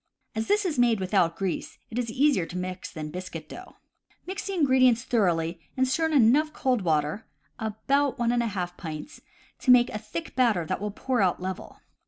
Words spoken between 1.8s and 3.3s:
it is easier to mix than